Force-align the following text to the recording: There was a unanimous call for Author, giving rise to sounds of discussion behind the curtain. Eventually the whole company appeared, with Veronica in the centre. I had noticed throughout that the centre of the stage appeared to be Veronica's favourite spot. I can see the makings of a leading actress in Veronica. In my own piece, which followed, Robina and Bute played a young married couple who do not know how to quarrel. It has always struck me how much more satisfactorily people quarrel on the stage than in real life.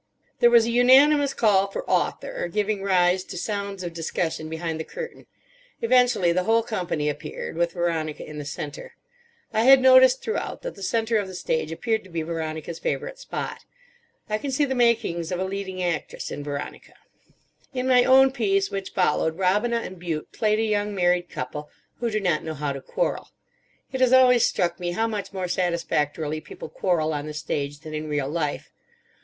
There 0.39 0.49
was 0.49 0.65
a 0.65 0.71
unanimous 0.71 1.31
call 1.31 1.67
for 1.67 1.87
Author, 1.87 2.47
giving 2.47 2.81
rise 2.81 3.23
to 3.25 3.37
sounds 3.37 3.83
of 3.83 3.93
discussion 3.93 4.49
behind 4.49 4.79
the 4.79 4.83
curtain. 4.83 5.27
Eventually 5.83 6.31
the 6.31 6.45
whole 6.45 6.63
company 6.63 7.07
appeared, 7.07 7.55
with 7.55 7.73
Veronica 7.73 8.25
in 8.27 8.39
the 8.39 8.43
centre. 8.43 8.95
I 9.53 9.61
had 9.65 9.79
noticed 9.79 10.23
throughout 10.23 10.63
that 10.63 10.73
the 10.73 10.81
centre 10.81 11.17
of 11.17 11.27
the 11.27 11.35
stage 11.35 11.71
appeared 11.71 12.03
to 12.03 12.09
be 12.09 12.23
Veronica's 12.23 12.79
favourite 12.79 13.19
spot. 13.19 13.63
I 14.27 14.39
can 14.39 14.49
see 14.49 14.65
the 14.65 14.73
makings 14.73 15.31
of 15.31 15.39
a 15.39 15.43
leading 15.43 15.83
actress 15.83 16.31
in 16.31 16.43
Veronica. 16.43 16.95
In 17.71 17.87
my 17.87 18.03
own 18.03 18.31
piece, 18.31 18.71
which 18.71 18.93
followed, 18.95 19.37
Robina 19.37 19.81
and 19.81 19.99
Bute 19.99 20.31
played 20.31 20.57
a 20.57 20.63
young 20.63 20.95
married 20.95 21.29
couple 21.29 21.69
who 21.99 22.09
do 22.09 22.19
not 22.19 22.43
know 22.43 22.55
how 22.55 22.73
to 22.73 22.81
quarrel. 22.81 23.29
It 23.91 24.01
has 24.01 24.13
always 24.13 24.47
struck 24.47 24.79
me 24.79 24.93
how 24.93 25.05
much 25.05 25.31
more 25.31 25.47
satisfactorily 25.47 26.41
people 26.41 26.69
quarrel 26.69 27.13
on 27.13 27.27
the 27.27 27.35
stage 27.35 27.81
than 27.81 27.93
in 27.93 28.09
real 28.09 28.29
life. 28.29 28.71